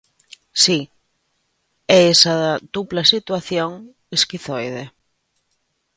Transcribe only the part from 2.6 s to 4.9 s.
dupla situación esquizoide.